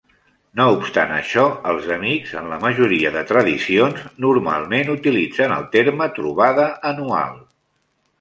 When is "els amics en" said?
1.73-2.47